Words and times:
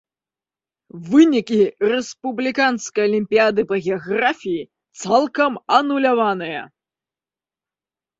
Вынікі 1.09 1.57
рэспубліканскай 1.89 3.03
алімпіяды 3.09 3.61
па 3.71 3.75
геаграфіі 3.89 4.61
цалкам 5.03 5.51
ануляваныя. 5.81 6.61